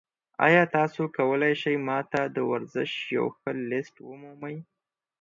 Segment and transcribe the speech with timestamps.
[0.45, 4.57] ایا تاسو کولی شئ ما ته د ورزش یو ښه لیست ومومئ؟